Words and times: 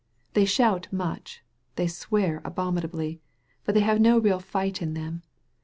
They 0.33 0.45
shout 0.45 0.91
much: 0.91 1.43
they 1.75 1.85
swear 1.85 2.41
abominably: 2.43 3.21
but 3.65 3.75
they 3.75 3.81
have 3.81 4.01
no 4.01 4.17
real 4.17 4.39
fight 4.39 4.81
in 4.81 4.95
them. 4.95 5.21